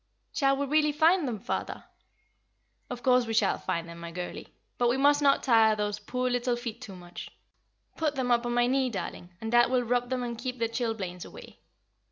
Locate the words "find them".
0.91-1.37, 3.59-3.99